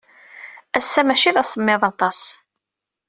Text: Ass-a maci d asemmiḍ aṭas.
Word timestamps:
Ass-a 0.77 1.01
maci 1.07 1.31
d 1.35 1.37
asemmiḍ 1.41 1.81
aṭas. 1.91 2.21